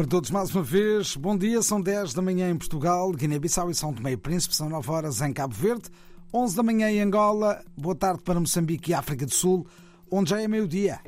Para 0.00 0.08
todos, 0.08 0.30
mais 0.30 0.54
uma 0.54 0.62
vez, 0.62 1.14
bom 1.14 1.36
dia. 1.36 1.60
São 1.60 1.78
10 1.78 2.14
da 2.14 2.22
manhã 2.22 2.48
em 2.48 2.56
Portugal, 2.56 3.12
Guiné-Bissau 3.12 3.70
e 3.70 3.74
São 3.74 3.92
Tomé 3.92 4.12
e 4.12 4.16
Príncipe. 4.16 4.56
São 4.56 4.66
9 4.66 4.90
horas 4.90 5.20
em 5.20 5.30
Cabo 5.30 5.54
Verde, 5.54 5.90
11 6.32 6.56
da 6.56 6.62
manhã 6.62 6.90
em 6.90 7.02
Angola. 7.02 7.62
Boa 7.76 7.94
tarde 7.94 8.22
para 8.22 8.40
Moçambique 8.40 8.92
e 8.92 8.94
África 8.94 9.26
do 9.26 9.34
Sul, 9.34 9.66
onde 10.10 10.30
já 10.30 10.40
é 10.40 10.48
meio-dia. 10.48 11.00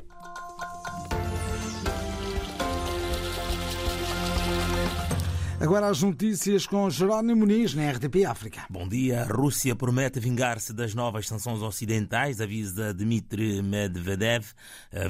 Agora 5.63 5.87
as 5.87 6.01
notícias 6.01 6.67
com 6.67 6.89
Jerónimo 6.89 7.39
Muniz 7.39 7.73
na 7.73 7.89
RTP 7.89 8.25
África. 8.25 8.65
Bom 8.69 8.85
dia. 8.85 9.21
A 9.21 9.33
Rússia 9.33 9.73
promete 9.73 10.19
vingar-se 10.19 10.73
das 10.73 10.93
novas 10.93 11.25
sanções 11.25 11.61
ocidentais, 11.61 12.41
avisa 12.41 12.93
Dmitry 12.93 13.61
Medvedev, 13.61 14.43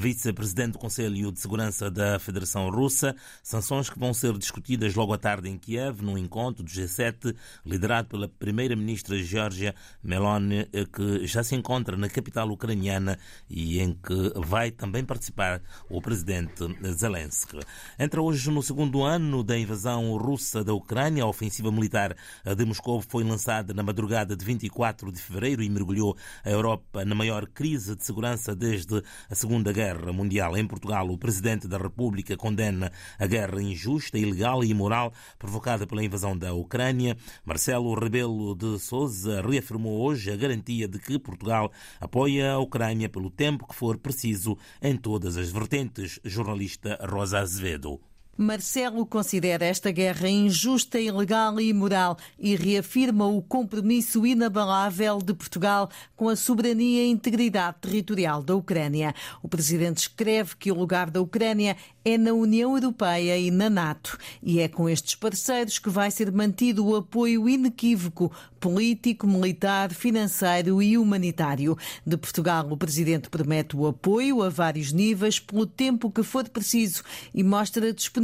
vice-presidente 0.00 0.74
do 0.74 0.78
Conselho 0.78 1.32
de 1.32 1.40
Segurança 1.40 1.90
da 1.90 2.20
Federação 2.20 2.70
Russa. 2.70 3.16
Sanções 3.42 3.90
que 3.90 3.98
vão 3.98 4.14
ser 4.14 4.38
discutidas 4.38 4.94
logo 4.94 5.12
à 5.12 5.18
tarde 5.18 5.48
em 5.48 5.58
Kiev, 5.58 6.00
num 6.02 6.16
encontro 6.16 6.62
do 6.62 6.70
G7, 6.70 7.34
liderado 7.66 8.06
pela 8.06 8.28
primeira-ministra 8.28 9.20
Georgia 9.20 9.74
Meloni, 10.04 10.68
que 10.92 11.26
já 11.26 11.42
se 11.42 11.56
encontra 11.56 11.96
na 11.96 12.08
capital 12.08 12.48
ucraniana 12.48 13.18
e 13.50 13.80
em 13.80 13.92
que 13.92 14.32
vai 14.36 14.70
também 14.70 15.04
participar 15.04 15.60
o 15.90 16.00
presidente 16.00 16.64
Zelensky. 16.92 17.58
Entra 17.98 18.22
hoje 18.22 18.52
no 18.52 18.62
segundo 18.62 19.02
ano 19.02 19.42
da 19.42 19.58
invasão 19.58 20.16
russa 20.16 20.43
da 20.52 20.74
Ucrânia. 20.74 21.24
A 21.24 21.26
ofensiva 21.26 21.72
militar 21.72 22.14
de 22.56 22.64
Moscou 22.64 23.00
foi 23.00 23.24
lançada 23.24 23.72
na 23.72 23.82
madrugada 23.82 24.36
de 24.36 24.44
24 24.44 25.10
de 25.10 25.20
fevereiro 25.20 25.62
e 25.62 25.68
mergulhou 25.70 26.16
a 26.44 26.50
Europa 26.50 27.04
na 27.04 27.14
maior 27.14 27.46
crise 27.46 27.96
de 27.96 28.04
segurança 28.04 28.54
desde 28.54 29.02
a 29.30 29.34
Segunda 29.34 29.72
Guerra 29.72 30.12
Mundial. 30.12 30.56
Em 30.56 30.66
Portugal, 30.66 31.08
o 31.08 31.16
presidente 31.16 31.66
da 31.66 31.78
República 31.78 32.36
condena 32.36 32.92
a 33.18 33.26
guerra 33.26 33.62
injusta, 33.62 34.18
ilegal 34.18 34.62
e 34.62 34.70
imoral 34.70 35.12
provocada 35.38 35.86
pela 35.86 36.04
invasão 36.04 36.36
da 36.36 36.52
Ucrânia. 36.52 37.16
Marcelo 37.44 37.94
Rebelo 37.94 38.54
de 38.54 38.78
Sousa 38.78 39.40
reafirmou 39.40 40.00
hoje 40.00 40.30
a 40.30 40.36
garantia 40.36 40.86
de 40.86 40.98
que 40.98 41.18
Portugal 41.18 41.72
apoia 42.00 42.52
a 42.52 42.58
Ucrânia 42.58 43.08
pelo 43.08 43.30
tempo 43.30 43.66
que 43.66 43.74
for 43.74 43.96
preciso 43.98 44.56
em 44.82 44.96
todas 44.96 45.36
as 45.36 45.50
vertentes. 45.50 46.20
Jornalista 46.24 46.98
Rosa 47.08 47.38
Azevedo. 47.38 48.13
Marcelo 48.36 49.06
considera 49.06 49.64
esta 49.64 49.92
guerra 49.92 50.28
injusta, 50.28 50.98
ilegal 50.98 51.60
e 51.60 51.68
imoral 51.68 52.18
e 52.36 52.56
reafirma 52.56 53.26
o 53.26 53.40
compromisso 53.40 54.26
inabalável 54.26 55.18
de 55.18 55.32
Portugal 55.32 55.88
com 56.16 56.28
a 56.28 56.34
soberania 56.34 57.04
e 57.04 57.10
integridade 57.10 57.76
territorial 57.80 58.42
da 58.42 58.56
Ucrânia. 58.56 59.14
O 59.40 59.48
presidente 59.48 59.98
escreve 59.98 60.56
que 60.56 60.72
o 60.72 60.74
lugar 60.74 61.10
da 61.10 61.20
Ucrânia 61.20 61.76
é 62.04 62.18
na 62.18 62.32
União 62.32 62.74
Europeia 62.74 63.38
e 63.38 63.52
na 63.52 63.70
NATO 63.70 64.18
e 64.42 64.58
é 64.58 64.66
com 64.66 64.88
estes 64.88 65.14
parceiros 65.14 65.78
que 65.78 65.88
vai 65.88 66.10
ser 66.10 66.32
mantido 66.32 66.84
o 66.84 66.96
apoio 66.96 67.48
inequívoco 67.48 68.32
político, 68.58 69.26
militar, 69.26 69.92
financeiro 69.92 70.82
e 70.82 70.98
humanitário. 70.98 71.76
De 72.04 72.16
Portugal, 72.16 72.66
o 72.70 72.76
presidente 72.76 73.28
promete 73.28 73.76
o 73.76 73.86
apoio 73.86 74.42
a 74.42 74.48
vários 74.48 74.90
níveis 74.90 75.38
pelo 75.38 75.66
tempo 75.66 76.10
que 76.10 76.22
for 76.22 76.48
preciso 76.48 77.02
e 77.32 77.44
mostra 77.44 77.92
disponibilidade 77.92 78.23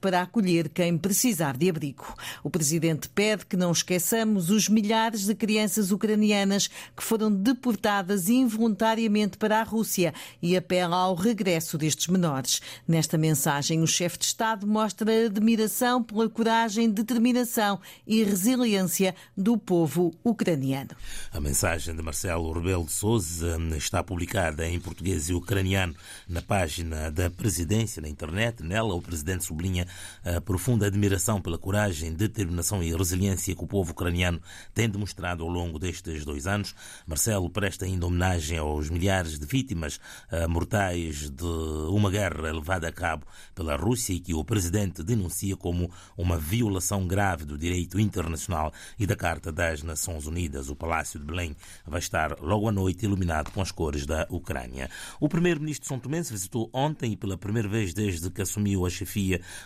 para 0.00 0.22
acolher 0.22 0.68
quem 0.68 0.96
precisar 0.96 1.56
de 1.56 1.68
abrigo. 1.68 2.14
O 2.42 2.50
presidente 2.50 3.08
pede 3.08 3.46
que 3.46 3.56
não 3.56 3.72
esqueçamos 3.72 4.50
os 4.50 4.68
milhares 4.68 5.26
de 5.26 5.34
crianças 5.34 5.90
ucranianas 5.90 6.68
que 6.96 7.02
foram 7.02 7.32
deportadas 7.32 8.28
involuntariamente 8.28 9.36
para 9.36 9.60
a 9.60 9.62
Rússia 9.62 10.14
e 10.40 10.56
apela 10.56 10.96
ao 10.96 11.14
regresso 11.14 11.76
destes 11.76 12.06
menores. 12.06 12.60
Nesta 12.86 13.18
mensagem, 13.18 13.82
o 13.82 13.86
chefe 13.86 14.18
de 14.18 14.26
Estado 14.26 14.66
mostra 14.66 15.26
admiração 15.26 16.02
pela 16.02 16.28
coragem, 16.28 16.90
determinação 16.90 17.80
e 18.06 18.22
resiliência 18.22 19.14
do 19.36 19.58
povo 19.58 20.14
ucraniano. 20.22 20.90
A 21.32 21.40
mensagem 21.40 21.94
de 21.94 22.02
Marcelo 22.02 22.52
Rebelo 22.52 22.84
de 22.84 22.92
Sousa 22.92 23.58
está 23.76 24.02
publicada 24.02 24.66
em 24.66 24.78
português 24.78 25.28
e 25.28 25.34
ucraniano 25.34 25.94
na 26.28 26.42
página 26.42 27.10
da 27.10 27.30
presidência 27.30 28.00
na 28.00 28.08
internet. 28.08 28.62
Nela, 28.62 28.94
o 28.94 29.02
presidente 29.02 29.23
sublinha 29.40 29.86
a 30.24 30.40
profunda 30.40 30.86
admiração 30.86 31.40
pela 31.40 31.58
coragem, 31.58 32.12
determinação 32.12 32.82
e 32.82 32.94
resiliência 32.94 33.54
que 33.54 33.64
o 33.64 33.66
povo 33.66 33.92
ucraniano 33.92 34.40
tem 34.72 34.88
demonstrado 34.88 35.42
ao 35.42 35.48
longo 35.48 35.78
destes 35.78 36.24
dois 36.24 36.46
anos. 36.46 36.74
Marcelo 37.06 37.48
presta 37.50 37.84
ainda 37.84 38.06
homenagem 38.06 38.58
aos 38.58 38.90
milhares 38.90 39.38
de 39.38 39.46
vítimas 39.46 40.00
mortais 40.48 41.30
de 41.30 41.44
uma 41.90 42.10
guerra 42.10 42.52
levada 42.52 42.88
a 42.88 42.92
cabo 42.92 43.26
pela 43.54 43.76
Rússia 43.76 44.12
e 44.12 44.20
que 44.20 44.34
o 44.34 44.44
presidente 44.44 45.02
denuncia 45.02 45.56
como 45.56 45.90
uma 46.16 46.36
violação 46.36 47.06
grave 47.06 47.44
do 47.44 47.56
direito 47.56 47.98
internacional 48.00 48.72
e 48.98 49.06
da 49.06 49.14
Carta 49.14 49.52
das 49.52 49.82
Nações 49.82 50.26
Unidas. 50.26 50.68
O 50.68 50.76
Palácio 50.76 51.18
de 51.18 51.26
Belém 51.26 51.56
vai 51.86 52.00
estar 52.00 52.40
logo 52.40 52.68
à 52.68 52.72
noite 52.72 53.04
iluminado 53.04 53.50
com 53.50 53.60
as 53.60 53.70
cores 53.70 54.06
da 54.06 54.26
Ucrânia. 54.30 54.90
O 55.20 55.28
primeiro-ministro 55.28 55.86
São 55.86 55.98
Tomé 55.98 56.22
visitou 56.22 56.70
ontem 56.72 57.12
e 57.12 57.16
pela 57.16 57.36
primeira 57.36 57.68
vez 57.68 57.94
desde 57.94 58.30
que 58.30 58.42
assumiu 58.42 58.86
a 58.86 58.90
chefia 58.90 59.13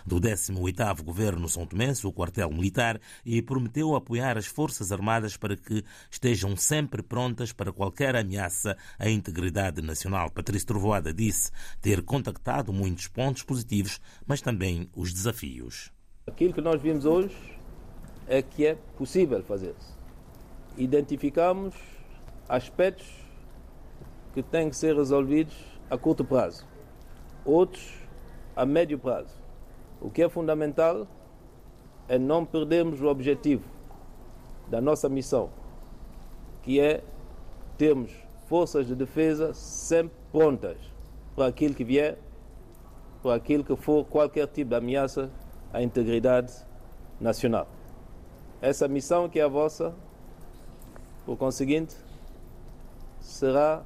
do 0.06 0.20
18º 0.20 1.02
governo 1.02 1.48
São 1.48 1.66
Tomé, 1.66 1.92
o 2.04 2.12
quartel 2.12 2.50
militar, 2.50 3.00
e 3.24 3.40
prometeu 3.40 3.94
apoiar 3.94 4.36
as 4.36 4.46
Forças 4.46 4.92
Armadas 4.92 5.36
para 5.36 5.56
que 5.56 5.82
estejam 6.10 6.56
sempre 6.56 7.02
prontas 7.02 7.52
para 7.52 7.72
qualquer 7.72 8.14
ameaça 8.14 8.76
à 8.98 9.08
integridade 9.08 9.80
nacional. 9.80 10.30
Patrício 10.30 10.68
Trovoada 10.68 11.12
disse 11.12 11.50
ter 11.80 12.02
contactado 12.02 12.72
muitos 12.72 13.08
pontos 13.08 13.42
positivos, 13.42 14.00
mas 14.26 14.40
também 14.40 14.88
os 14.94 15.12
desafios. 15.12 15.90
Aquilo 16.26 16.52
que 16.52 16.60
nós 16.60 16.80
vimos 16.80 17.04
hoje 17.04 17.34
é 18.26 18.42
que 18.42 18.66
é 18.66 18.74
possível 18.74 19.42
fazer-se. 19.42 19.96
Identificamos 20.76 21.74
aspectos 22.48 23.06
que 24.34 24.42
têm 24.42 24.68
que 24.68 24.76
ser 24.76 24.94
resolvidos 24.94 25.54
a 25.90 25.96
curto 25.96 26.24
prazo, 26.24 26.66
outros 27.44 28.07
a 28.58 28.66
médio 28.66 28.98
prazo. 28.98 29.40
O 30.00 30.10
que 30.10 30.20
é 30.20 30.28
fundamental 30.28 31.06
é 32.08 32.18
não 32.18 32.44
perdermos 32.44 33.00
o 33.00 33.06
objetivo 33.06 33.62
da 34.66 34.80
nossa 34.80 35.08
missão, 35.08 35.48
que 36.64 36.80
é 36.80 37.04
termos 37.76 38.10
forças 38.48 38.88
de 38.88 38.96
defesa 38.96 39.54
sempre 39.54 40.18
prontas 40.32 40.76
para 41.36 41.46
aquilo 41.46 41.72
que 41.72 41.84
vier, 41.84 42.18
para 43.22 43.36
aquilo 43.36 43.62
que 43.62 43.76
for 43.76 44.04
qualquer 44.04 44.48
tipo 44.48 44.70
de 44.70 44.76
ameaça 44.76 45.30
à 45.72 45.80
integridade 45.80 46.52
nacional. 47.20 47.68
Essa 48.60 48.88
missão 48.88 49.28
que 49.28 49.38
é 49.38 49.44
a 49.44 49.48
vossa, 49.48 49.94
por 51.24 51.36
conseguinte, 51.36 51.94
será 53.20 53.84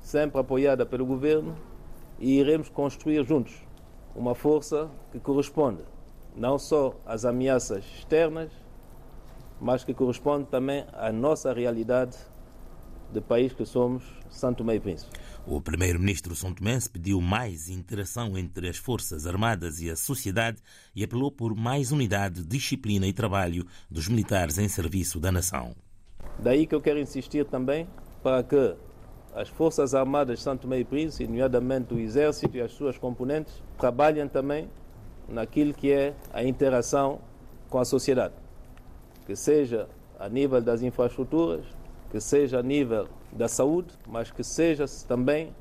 sempre 0.00 0.40
apoiada 0.40 0.84
pelo 0.84 1.06
governo 1.06 1.54
e 2.18 2.40
iremos 2.40 2.68
construir 2.68 3.24
juntos 3.24 3.64
uma 4.14 4.34
força 4.34 4.90
que 5.12 5.18
corresponde 5.18 5.82
não 6.36 6.58
só 6.58 7.00
às 7.06 7.24
ameaças 7.24 7.84
externas, 7.98 8.50
mas 9.60 9.84
que 9.84 9.94
corresponde 9.94 10.46
também 10.46 10.84
à 10.92 11.12
nossa 11.12 11.52
realidade 11.52 12.16
de 13.12 13.20
país 13.20 13.52
que 13.52 13.64
somos, 13.64 14.02
Santo 14.28 14.58
Tomé 14.58 14.74
e 14.74 14.80
Príncipe. 14.80 15.12
O 15.46 15.60
primeiro-ministro 15.60 16.34
São 16.34 16.52
Tomense 16.52 16.90
pediu 16.90 17.20
mais 17.20 17.68
interação 17.68 18.36
entre 18.36 18.68
as 18.68 18.76
Forças 18.76 19.26
Armadas 19.26 19.80
e 19.80 19.88
a 19.88 19.94
sociedade 19.94 20.60
e 20.96 21.04
apelou 21.04 21.30
por 21.30 21.54
mais 21.54 21.92
unidade, 21.92 22.44
disciplina 22.44 23.06
e 23.06 23.12
trabalho 23.12 23.64
dos 23.88 24.08
militares 24.08 24.58
em 24.58 24.68
serviço 24.68 25.20
da 25.20 25.30
nação. 25.30 25.76
Daí 26.38 26.66
que 26.66 26.74
eu 26.74 26.80
quero 26.80 26.98
insistir 26.98 27.44
também 27.44 27.86
para 28.22 28.42
que 28.42 28.74
as 29.34 29.48
Forças 29.48 29.94
Armadas 29.94 30.38
de 30.38 30.44
Santo 30.44 30.62
Tomé 30.62 30.78
e 30.78 30.84
Príncipe, 30.84 31.26
nomeadamente 31.26 31.92
o 31.92 31.98
Exército 31.98 32.56
e 32.56 32.60
as 32.60 32.72
suas 32.72 32.96
componentes, 32.96 33.60
trabalhem 33.76 34.28
também 34.28 34.70
naquilo 35.28 35.74
que 35.74 35.90
é 35.90 36.14
a 36.32 36.44
interação 36.44 37.18
com 37.68 37.78
a 37.78 37.84
sociedade. 37.84 38.34
Que 39.26 39.34
seja 39.34 39.88
a 40.20 40.28
nível 40.28 40.60
das 40.60 40.82
infraestruturas, 40.82 41.64
que 42.10 42.20
seja 42.20 42.60
a 42.60 42.62
nível 42.62 43.08
da 43.32 43.48
saúde, 43.48 43.88
mas 44.06 44.30
que 44.30 44.44
seja 44.44 44.84
também 45.08 45.52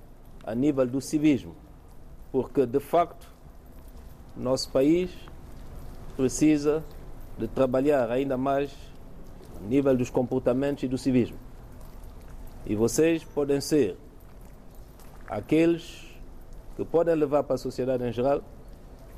a 0.46 0.54
nível 0.54 0.86
do 0.86 1.02
civismo. 1.02 1.56
Porque, 2.32 2.66
de 2.66 2.80
facto, 2.80 3.28
nosso 4.38 4.72
país 4.72 5.10
precisa 6.16 6.84
de 7.38 7.48
trabalhar 7.48 8.12
ainda 8.12 8.38
mais 8.38 8.72
a 9.60 9.68
nível 9.68 9.98
dos 9.98 10.12
comportamentos 10.12 10.84
e 10.84 10.88
do 10.88 10.98
civismo. 10.98 11.38
E 12.66 12.76
vocês 12.76 13.24
podem 13.24 13.60
ser 13.60 13.98
aqueles 15.28 16.06
que 16.76 16.86
podem 16.86 17.14
levar 17.16 17.44
para 17.44 17.56
a 17.56 17.58
sociedade 17.58 18.04
em 18.04 18.12
geral 18.12 18.42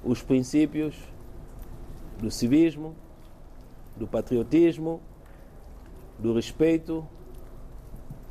os 0.04 0.22
princípios 0.22 0.96
do 2.20 2.32
civismo, 2.32 2.96
do 3.96 4.08
patriotismo, 4.08 5.02
do 6.18 6.34
respeito, 6.34 7.08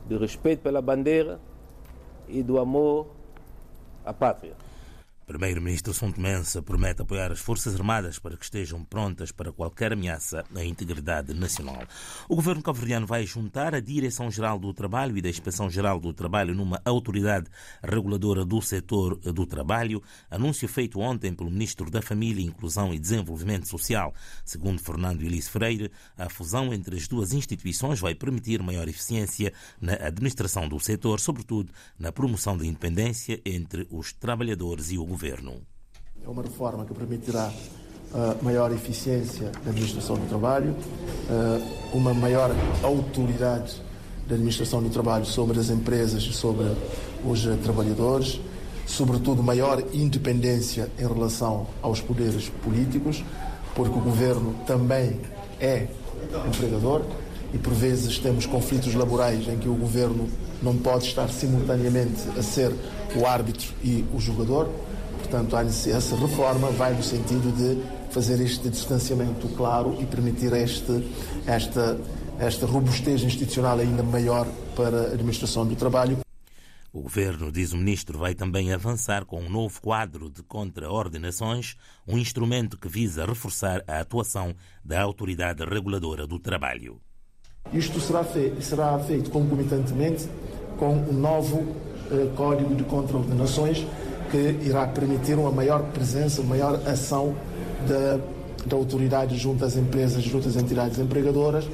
do 0.07 0.19
respeito 0.19 0.63
pela 0.63 0.83
bandeira 0.83 1.41
e 2.29 2.43
do 2.43 2.59
amor 2.59 3.07
à 4.05 4.13
pátria. 4.13 4.64
Primeiro-Ministro 5.27 5.95
São 5.95 6.13
Tomense 6.13 6.61
promete 6.61 7.01
apoiar 7.01 7.33
as 7.33 7.41
Forças 7.41 7.75
Armadas 7.75 8.19
para 8.19 8.37
que 8.37 8.45
estejam 8.45 8.85
prontas 8.85 9.33
para 9.33 9.51
qualquer 9.51 9.91
ameaça 9.95 10.45
à 10.55 10.63
integridade 10.63 11.33
nacional. 11.33 11.83
O 12.29 12.37
governo 12.37 12.63
cabo-verdiano 12.63 13.07
vai 13.07 13.25
juntar 13.25 13.75
a 13.75 13.81
Direção-Geral 13.81 14.59
do 14.59 14.75
Trabalho 14.75 15.17
e 15.17 15.23
da 15.23 15.31
Inspeção-Geral 15.31 15.99
do 15.99 16.13
Trabalho 16.13 16.55
numa 16.55 16.79
autoridade 16.85 17.51
reguladora 17.83 18.45
do 18.45 18.61
setor 18.61 19.17
do 19.17 19.47
trabalho, 19.47 20.03
anúncio 20.31 20.69
feito 20.69 21.01
ontem 21.01 21.33
pelo 21.33 21.51
Ministro 21.51 21.91
da 21.91 22.03
Família, 22.03 22.45
Inclusão 22.45 22.93
e 22.93 22.99
Desenvolvimento 22.99 23.67
Social. 23.67 24.13
Segundo 24.45 24.79
Fernando 24.83 25.23
Elis 25.23 25.49
Freire, 25.49 25.91
a 26.19 26.29
fusão 26.29 26.71
entre 26.75 26.97
as 26.97 27.09
duas 27.09 27.33
instituições 27.33 27.99
vai 27.99 28.15
permitir 28.15 28.63
maior 28.63 28.87
eficiência 28.89 29.55
na 29.81 29.95
administração 29.95 30.69
do 30.69 30.79
setor, 30.79 31.19
sobretudo 31.19 31.73
na 31.99 32.13
promoção 32.13 32.59
da 32.59 32.67
independência 32.67 33.41
entre 33.43 33.89
os 33.91 34.13
trabalhadores 34.13 34.91
e 34.91 34.99
o 34.99 35.01
governo. 35.01 35.14
É 36.25 36.29
uma 36.29 36.43
reforma 36.43 36.85
que 36.85 36.95
permitirá 36.95 37.51
uh, 38.13 38.45
maior 38.45 38.73
eficiência 38.73 39.51
da 39.65 39.71
administração 39.71 40.17
do 40.17 40.29
trabalho, 40.29 40.71
uh, 40.73 41.97
uma 41.97 42.15
maior 42.15 42.51
autoridade 42.83 43.81
da 44.27 44.35
administração 44.35 44.83
do 44.83 44.89
trabalho 44.89 45.25
sobre 45.25 45.59
as 45.59 45.71
empresas 45.71 46.23
e 46.23 46.33
sobre 46.33 46.67
os 47.25 47.43
trabalhadores, 47.63 48.41
sobretudo 48.87 49.43
maior 49.43 49.83
independência 49.93 50.91
em 50.99 51.07
relação 51.07 51.67
aos 51.83 52.01
poderes 52.01 52.49
políticos, 52.63 53.23
porque 53.75 53.99
o 53.99 54.01
governo 54.01 54.55
também 54.67 55.21
é 55.61 55.89
empregador 56.47 57.03
e 57.53 57.59
por 57.59 57.73
vezes 57.73 58.19
temos 58.19 58.47
conflitos 58.47 58.95
laborais 58.95 59.47
em 59.49 59.59
que 59.59 59.69
o 59.69 59.75
governo 59.75 60.29
não 60.63 60.77
pode 60.77 61.07
estar 61.07 61.29
simultaneamente 61.29 62.29
a 62.37 62.43
ser 62.43 62.75
o 63.15 63.27
árbitro 63.27 63.73
e 63.83 64.05
o 64.13 64.19
jogador. 64.19 64.69
Portanto, 65.35 65.57
essa 65.57 66.15
reforma 66.15 66.71
vai 66.71 66.95
no 66.95 67.03
sentido 67.03 67.51
de 67.57 67.83
fazer 68.13 68.41
este 68.41 68.69
distanciamento 68.69 69.49
claro 69.49 69.97
e 70.01 70.07
permitir 70.07 70.53
este, 70.53 71.05
esta, 71.45 71.99
esta 72.39 72.67
robustez 72.67 73.25
institucional 73.25 73.81
ainda 73.81 74.05
maior 74.05 74.47
para 74.77 74.97
a 74.97 75.07
administração 75.07 75.67
do 75.67 75.75
trabalho. 75.75 76.19
O 76.93 77.03
governo, 77.03 77.51
diz 77.51 77.73
o 77.73 77.77
ministro, 77.77 78.17
vai 78.17 78.37
também 78.37 78.73
avançar 78.73 79.25
com 79.25 79.41
um 79.41 79.51
novo 79.51 79.81
quadro 79.83 80.31
de 80.31 80.41
contraordenações, 80.45 81.75
um 82.07 82.17
instrumento 82.17 82.79
que 82.79 82.89
visa 82.89 83.27
reforçar 83.27 83.83
a 83.89 83.99
atuação 83.99 84.55
da 84.85 85.03
autoridade 85.03 85.65
reguladora 85.65 86.29
do 86.29 86.39
trabalho. 86.39 87.01
Isto 87.73 87.99
será 87.99 88.23
feito, 88.23 88.63
será 88.63 88.97
feito 89.01 89.31
concomitantemente 89.31 90.29
com 90.79 90.93
um 90.95 91.13
novo 91.13 91.75
eh, 92.13 92.31
Código 92.37 92.77
de 92.77 92.85
Contraordenações 92.85 93.85
que 94.31 94.59
irá 94.63 94.87
permitir 94.87 95.39
uma 95.39 95.51
maior 95.51 95.83
presença, 95.93 96.41
uma 96.41 96.51
maior 96.51 96.81
ação 96.87 97.35
da, 97.89 98.19
da 98.67 98.77
autoridade 98.77 99.37
junto 99.37 99.65
às 99.65 99.77
empresas, 99.77 100.23
junto 100.23 100.49
às 100.49 100.57
entidades 100.57 100.99
empregadoras 100.99 101.65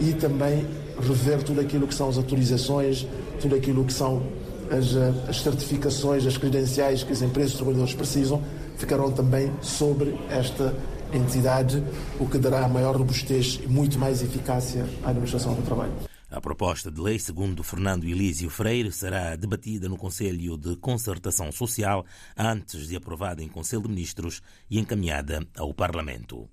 e 0.00 0.12
também 0.12 0.66
rever 1.00 1.42
tudo 1.42 1.60
aquilo 1.60 1.86
que 1.86 1.94
são 1.94 2.08
as 2.08 2.16
autorizações, 2.16 3.06
tudo 3.40 3.54
aquilo 3.54 3.84
que 3.84 3.92
são 3.92 4.22
as, 4.70 4.94
eh, 4.94 5.12
as 5.28 5.40
certificações, 5.40 6.26
as 6.26 6.36
credenciais 6.36 7.02
que 7.02 7.12
as 7.12 7.22
empresas 7.22 7.52
e 7.52 7.54
os 7.54 7.58
trabalhadores 7.58 7.94
precisam, 7.94 8.42
ficarão 8.76 9.10
também 9.10 9.52
sobre 9.60 10.18
esta 10.30 10.74
entidade, 11.12 11.82
o 12.18 12.26
que 12.26 12.38
dará 12.38 12.66
maior 12.68 12.96
robustez 12.96 13.60
e 13.62 13.68
muito 13.68 13.98
mais 13.98 14.22
eficácia 14.22 14.84
à 15.04 15.10
administração 15.10 15.54
do 15.54 15.62
trabalho. 15.62 16.13
A 16.34 16.40
proposta 16.40 16.90
de 16.90 17.00
lei, 17.00 17.16
segundo 17.16 17.62
Fernando 17.62 18.02
Elísio 18.02 18.50
Freire, 18.50 18.90
será 18.90 19.36
debatida 19.36 19.88
no 19.88 19.96
Conselho 19.96 20.58
de 20.58 20.74
Concertação 20.74 21.52
Social 21.52 22.04
antes 22.36 22.88
de 22.88 22.96
aprovada 22.96 23.40
em 23.40 23.46
Conselho 23.46 23.82
de 23.82 23.90
Ministros 23.90 24.42
e 24.68 24.80
encaminhada 24.80 25.46
ao 25.56 25.72
Parlamento. 25.72 26.50